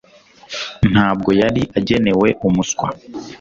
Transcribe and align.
Ntabwo 0.91 1.29
yari 1.41 1.61
agenewe 1.79 2.27
umuswa 2.47 2.87